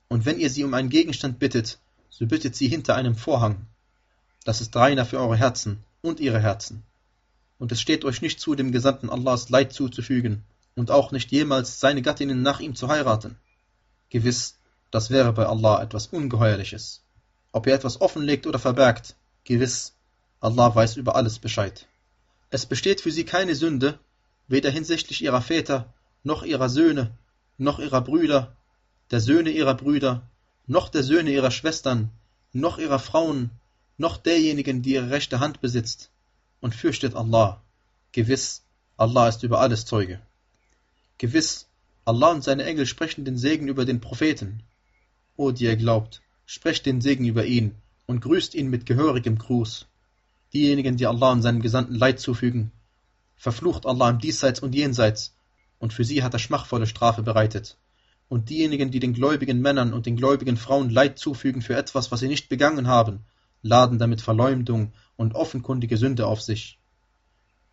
Und 0.09 0.25
wenn 0.25 0.39
ihr 0.39 0.49
sie 0.49 0.65
um 0.65 0.73
einen 0.73 0.89
Gegenstand 0.89 1.39
bittet, 1.39 1.79
so 2.09 2.27
bittet 2.27 2.55
sie 2.55 2.67
hinter 2.67 2.95
einem 2.95 3.15
Vorhang. 3.15 3.67
Das 4.43 4.59
ist 4.59 4.75
reiner 4.75 5.05
für 5.05 5.19
eure 5.19 5.37
Herzen 5.37 5.83
und 6.01 6.19
ihre 6.19 6.41
Herzen. 6.41 6.83
Und 7.57 7.71
es 7.71 7.79
steht 7.79 8.03
euch 8.03 8.21
nicht 8.21 8.39
zu, 8.39 8.55
dem 8.55 8.71
Gesandten 8.71 9.09
Allahs 9.09 9.49
Leid 9.49 9.71
zuzufügen 9.71 10.43
und 10.75 10.91
auch 10.91 11.11
nicht 11.11 11.31
jemals 11.31 11.79
seine 11.79 12.01
Gattinnen 12.01 12.41
nach 12.41 12.59
ihm 12.59 12.75
zu 12.75 12.87
heiraten. 12.87 13.37
Gewiss, 14.09 14.57
das 14.91 15.09
wäre 15.09 15.33
bei 15.33 15.45
Allah 15.45 15.81
etwas 15.81 16.07
Ungeheuerliches. 16.07 17.01
Ob 17.51 17.67
ihr 17.67 17.73
etwas 17.73 18.01
offenlegt 18.01 18.47
oder 18.47 18.59
verbergt, 18.59 19.15
gewiss, 19.43 19.93
Allah 20.39 20.73
weiß 20.73 20.97
über 20.97 21.15
alles 21.15 21.39
Bescheid. 21.39 21.87
Es 22.49 22.65
besteht 22.65 23.01
für 23.01 23.11
sie 23.11 23.25
keine 23.25 23.55
Sünde, 23.55 23.99
weder 24.47 24.69
hinsichtlich 24.69 25.23
ihrer 25.23 25.41
Väter, 25.41 25.93
noch 26.23 26.43
ihrer 26.43 26.69
Söhne, 26.69 27.11
noch 27.57 27.79
ihrer 27.79 28.01
Brüder, 28.01 28.55
der 29.11 29.19
Söhne 29.19 29.49
ihrer 29.49 29.75
Brüder, 29.75 30.23
noch 30.67 30.89
der 30.89 31.03
Söhne 31.03 31.31
ihrer 31.31 31.51
Schwestern, 31.51 32.09
noch 32.53 32.77
ihrer 32.77 32.99
Frauen, 32.99 33.51
noch 33.97 34.17
derjenigen, 34.17 34.81
die 34.81 34.93
ihre 34.93 35.09
rechte 35.09 35.39
Hand 35.39 35.61
besitzt, 35.61 36.09
und 36.59 36.75
fürchtet 36.75 37.15
Allah. 37.15 37.61
Gewiss, 38.11 38.63
Allah 38.97 39.29
ist 39.29 39.43
über 39.43 39.59
alles 39.59 39.85
Zeuge. 39.85 40.21
Gewiss, 41.21 41.67
Allah 42.03 42.31
und 42.31 42.43
seine 42.43 42.63
Engel 42.63 42.87
sprechen 42.87 43.25
den 43.25 43.37
Segen 43.37 43.67
über 43.67 43.85
den 43.85 44.01
Propheten. 44.01 44.63
O, 45.37 45.51
die 45.51 45.65
ihr 45.65 45.75
glaubt, 45.75 46.23
sprecht 46.47 46.87
den 46.87 46.99
Segen 46.99 47.25
über 47.25 47.45
ihn 47.45 47.75
und 48.07 48.21
grüßt 48.21 48.55
ihn 48.55 48.71
mit 48.71 48.87
gehörigem 48.87 49.37
Gruß. 49.37 49.85
Diejenigen, 50.51 50.97
die 50.97 51.05
Allah 51.05 51.31
und 51.31 51.43
seinem 51.43 51.61
Gesandten 51.61 51.93
Leid 51.93 52.19
zufügen, 52.19 52.71
verflucht 53.35 53.85
Allah 53.85 54.09
im 54.09 54.17
Diesseits 54.17 54.61
und 54.61 54.73
Jenseits, 54.73 55.35
und 55.77 55.93
für 55.93 56.03
sie 56.03 56.23
hat 56.23 56.33
er 56.33 56.39
schmachvolle 56.39 56.87
Strafe 56.87 57.21
bereitet. 57.21 57.77
Und 58.27 58.49
diejenigen, 58.49 58.89
die 58.89 58.99
den 58.99 59.13
gläubigen 59.13 59.61
Männern 59.61 59.93
und 59.93 60.07
den 60.07 60.15
gläubigen 60.15 60.57
Frauen 60.57 60.89
Leid 60.89 61.19
zufügen 61.19 61.61
für 61.61 61.75
etwas, 61.75 62.11
was 62.11 62.21
sie 62.21 62.29
nicht 62.29 62.49
begangen 62.49 62.87
haben, 62.87 63.25
laden 63.61 63.99
damit 63.99 64.21
Verleumdung 64.21 64.91
und 65.17 65.35
offenkundige 65.35 65.97
Sünde 65.97 66.25
auf 66.25 66.41
sich. 66.41 66.79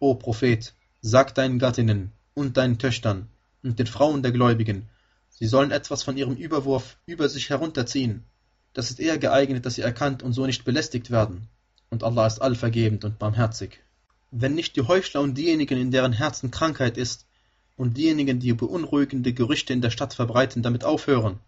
O 0.01 0.17
Prophet, 0.17 0.75
sag 1.01 1.35
deinen 1.35 1.59
Gattinnen 1.59 2.13
und 2.35 2.59
deinen 2.59 2.79
Töchtern 2.79 3.31
und 3.63 3.79
den 3.79 3.87
Frauen 3.87 4.23
der 4.23 4.33
Gläubigen, 4.33 4.89
sie 5.31 5.47
sollen 5.47 5.71
etwas 5.71 6.03
von 6.03 6.17
ihrem 6.17 6.37
Überwurf 6.37 6.97
über 7.07 7.29
sich 7.29 7.51
herunterziehen. 7.51 8.25
Das 8.73 8.91
ist 8.91 9.01
eher 9.01 9.19
geeignet, 9.19 9.67
dass 9.67 9.75
sie 9.75 9.83
erkannt 9.83 10.23
und 10.23 10.33
so 10.33 10.47
nicht 10.47 10.65
belästigt 10.65 11.11
werden. 11.11 11.49
Und 11.91 12.05
Allah 12.05 12.27
ist 12.27 12.41
allvergebend 12.41 13.05
und 13.05 13.19
barmherzig. 13.19 13.81
Wenn 14.31 14.55
nicht 14.55 14.77
die 14.77 14.83
Heuchler 14.83 15.23
und 15.23 15.35
diejenigen, 15.35 15.79
in 15.79 15.91
deren 15.91 16.13
Herzen 16.13 16.51
Krankheit 16.51 16.99
ist, 16.99 17.27
und 17.77 17.97
diejenigen, 17.97 18.41
die 18.41 18.53
beunruhigende 18.53 19.33
Gerüchte 19.33 19.73
in 19.73 19.81
der 19.81 19.91
Stadt 19.91 20.13
verbreiten, 20.13 20.63
damit 20.63 20.85
aufhören, 20.85 21.39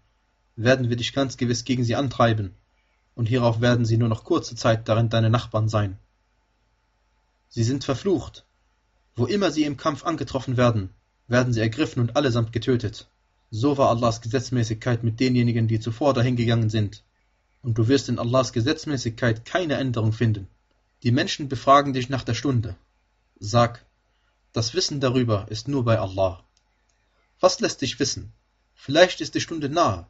werden 0.57 0.88
wir 0.88 0.97
dich 0.97 1.12
ganz 1.12 1.37
gewiss 1.37 1.64
gegen 1.64 1.85
sie 1.85 1.97
antreiben, 1.97 2.55
und 3.14 3.26
hierauf 3.26 3.61
werden 3.61 3.85
sie 3.85 3.97
nur 3.97 4.09
noch 4.09 4.25
kurze 4.25 4.55
Zeit 4.55 4.88
darin 4.88 5.09
deine 5.09 5.29
Nachbarn 5.29 5.69
sein. 5.69 5.99
Sie 7.49 7.64
sind 7.64 7.85
verflucht. 7.85 8.45
Wo 9.17 9.26
immer 9.26 9.50
sie 9.50 9.64
im 9.64 9.76
Kampf 9.76 10.05
angetroffen 10.05 10.57
werden, 10.57 10.90
werden 11.30 11.52
sie 11.52 11.60
ergriffen 11.60 12.00
und 12.00 12.16
allesamt 12.16 12.52
getötet. 12.52 13.08
So 13.50 13.78
war 13.78 13.88
Allahs 13.88 14.20
Gesetzmäßigkeit 14.20 15.02
mit 15.02 15.20
denjenigen, 15.20 15.68
die 15.68 15.80
zuvor 15.80 16.12
dahingegangen 16.12 16.70
sind. 16.70 17.02
Und 17.62 17.78
du 17.78 17.88
wirst 17.88 18.08
in 18.08 18.18
Allahs 18.18 18.52
Gesetzmäßigkeit 18.52 19.44
keine 19.44 19.75
Änderung 19.75 20.12
finden. 20.12 20.49
Die 21.02 21.12
Menschen 21.12 21.49
befragen 21.49 21.92
dich 21.92 22.08
nach 22.08 22.25
der 22.25 22.34
Stunde. 22.34 22.76
Sag, 23.38 23.84
das 24.52 24.75
Wissen 24.75 25.00
darüber 25.00 25.46
ist 25.49 25.68
nur 25.68 25.84
bei 25.84 25.99
Allah. 25.99 26.44
Was 27.38 27.60
lässt 27.60 27.80
dich 27.82 27.99
wissen? 27.99 28.32
Vielleicht 28.75 29.20
ist 29.20 29.34
die 29.34 29.40
Stunde 29.40 29.68
nahe. 29.68 30.06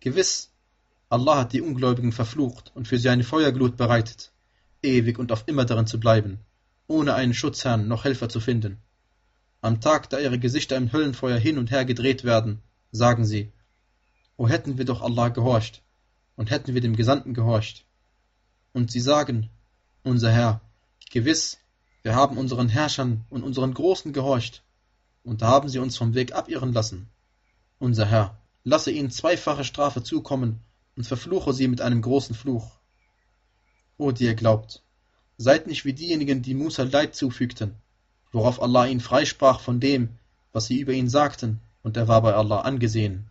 Gewiss, 0.00 0.50
Allah 1.08 1.38
hat 1.38 1.52
die 1.52 1.62
Ungläubigen 1.62 2.12
verflucht 2.12 2.70
und 2.74 2.88
für 2.88 2.98
sie 2.98 3.08
eine 3.08 3.24
Feuerglut 3.24 3.76
bereitet, 3.76 4.32
ewig 4.82 5.18
und 5.18 5.32
auf 5.32 5.44
immer 5.46 5.64
darin 5.64 5.86
zu 5.86 6.00
bleiben, 6.00 6.38
ohne 6.86 7.14
einen 7.14 7.34
Schutzherrn 7.34 7.88
noch 7.88 8.04
Helfer 8.04 8.28
zu 8.28 8.40
finden. 8.40 8.78
Am 9.64 9.80
Tag, 9.80 10.10
da 10.10 10.18
ihre 10.18 10.40
Gesichter 10.40 10.76
im 10.76 10.92
Höllenfeuer 10.92 11.38
hin 11.38 11.56
und 11.56 11.70
her 11.70 11.84
gedreht 11.84 12.24
werden, 12.24 12.60
sagen 12.90 13.24
sie, 13.24 13.52
O 14.36 14.48
hätten 14.48 14.76
wir 14.76 14.84
doch 14.84 15.02
Allah 15.02 15.28
gehorcht 15.28 15.82
und 16.34 16.50
hätten 16.50 16.74
wir 16.74 16.80
dem 16.80 16.96
Gesandten 16.96 17.32
gehorcht. 17.32 17.86
Und 18.72 18.90
sie 18.90 18.98
sagen, 18.98 19.50
unser 20.02 20.32
Herr, 20.32 20.60
gewiss, 21.12 21.58
wir 22.02 22.16
haben 22.16 22.38
unseren 22.38 22.68
Herrschern 22.68 23.24
und 23.30 23.44
unseren 23.44 23.72
Großen 23.72 24.12
gehorcht, 24.12 24.64
und 25.22 25.42
da 25.42 25.46
haben 25.46 25.68
sie 25.68 25.78
uns 25.78 25.96
vom 25.96 26.14
Weg 26.14 26.34
abirren 26.34 26.72
lassen. 26.72 27.08
Unser 27.78 28.06
Herr, 28.06 28.36
lasse 28.64 28.90
ihnen 28.90 29.12
zweifache 29.12 29.62
Strafe 29.62 30.02
zukommen 30.02 30.58
und 30.96 31.06
verfluche 31.06 31.52
sie 31.52 31.68
mit 31.68 31.80
einem 31.80 32.02
großen 32.02 32.34
Fluch. 32.34 32.80
O 33.96 34.10
die 34.10 34.24
ihr 34.24 34.34
glaubt, 34.34 34.82
seid 35.36 35.68
nicht 35.68 35.84
wie 35.84 35.92
diejenigen, 35.92 36.42
die 36.42 36.54
Musa 36.54 36.82
Leid 36.82 37.14
zufügten, 37.14 37.76
worauf 38.32 38.60
Allah 38.60 38.86
ihn 38.86 39.00
freisprach 39.00 39.60
von 39.60 39.78
dem, 39.78 40.08
was 40.52 40.66
sie 40.66 40.80
über 40.80 40.92
ihn 40.92 41.08
sagten, 41.08 41.60
und 41.82 41.96
er 41.96 42.08
war 42.08 42.22
bei 42.22 42.34
Allah 42.34 42.60
angesehen. 42.60 43.28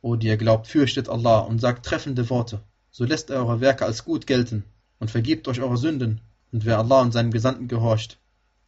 O 0.00 0.16
die 0.16 0.28
ihr 0.28 0.36
glaubt, 0.36 0.66
fürchtet 0.66 1.08
Allah 1.08 1.40
und 1.40 1.60
sagt 1.60 1.84
treffende 1.84 2.28
Worte, 2.30 2.60
so 2.90 3.04
lässt 3.04 3.30
er 3.30 3.38
eure 3.38 3.60
Werke 3.60 3.84
als 3.84 4.04
gut 4.04 4.26
gelten 4.26 4.64
und 5.00 5.10
vergibt 5.10 5.48
euch 5.48 5.60
eure 5.60 5.76
Sünden, 5.76 6.20
und 6.52 6.64
wer 6.64 6.78
Allah 6.78 7.00
und 7.00 7.12
seinem 7.12 7.32
Gesandten 7.32 7.68
gehorcht, 7.68 8.18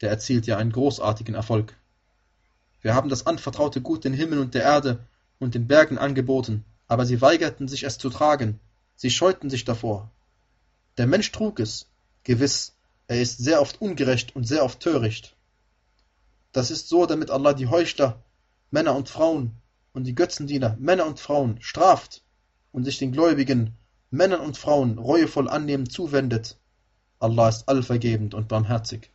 der 0.00 0.10
erzielt 0.10 0.46
ja 0.46 0.56
einen 0.56 0.72
großartigen 0.72 1.34
Erfolg. 1.34 1.76
Wir 2.82 2.94
haben 2.94 3.08
das 3.08 3.26
anvertraute 3.26 3.80
Gut 3.80 4.04
den 4.04 4.12
Himmel 4.12 4.40
und 4.40 4.54
der 4.54 4.62
Erde 4.62 4.98
und 5.38 5.54
den 5.54 5.66
Bergen 5.66 5.98
angeboten, 5.98 6.64
aber 6.88 7.06
sie 7.06 7.20
weigerten 7.20 7.68
sich 7.68 7.84
es 7.84 7.98
zu 7.98 8.10
tragen, 8.10 8.58
sie 8.96 9.10
scheuten 9.10 9.50
sich 9.50 9.64
davor. 9.64 10.10
Der 10.98 11.06
Mensch 11.06 11.30
trug 11.30 11.60
es, 11.60 11.86
gewiss, 12.24 12.74
er 13.06 13.20
ist 13.20 13.38
sehr 13.38 13.60
oft 13.60 13.80
ungerecht 13.80 14.34
und 14.34 14.48
sehr 14.48 14.64
oft 14.64 14.80
töricht. 14.80 15.35
Das 16.56 16.70
ist 16.70 16.88
so, 16.88 17.04
damit 17.04 17.30
Allah 17.30 17.52
die 17.52 17.66
Heuchler, 17.66 18.24
Männer 18.70 18.96
und 18.96 19.10
Frauen, 19.10 19.60
und 19.92 20.04
die 20.04 20.14
Götzendiener, 20.14 20.74
Männer 20.80 21.04
und 21.04 21.20
Frauen, 21.20 21.60
straft 21.60 22.22
und 22.72 22.84
sich 22.84 22.96
den 22.96 23.12
Gläubigen, 23.12 23.76
Männern 24.10 24.40
und 24.40 24.56
Frauen 24.56 24.96
reuevoll 24.96 25.50
annehmend 25.50 25.92
zuwendet 25.92 26.56
Allah 27.18 27.50
ist 27.50 27.68
allvergebend 27.68 28.32
und 28.32 28.48
barmherzig. 28.48 29.10